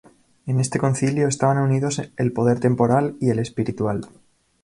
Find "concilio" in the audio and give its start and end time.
0.79-1.27